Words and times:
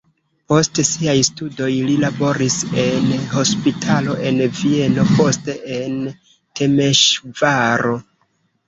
Post 0.51 0.79
siaj 0.91 1.13
studoj 1.27 1.67
li 1.89 1.97
laboris 2.05 2.57
en 2.85 3.07
hospitalo 3.35 4.17
en 4.31 4.43
Vieno, 4.63 5.07
poste 5.21 5.61
en 5.79 6.03
Temeŝvaro. 6.63 7.99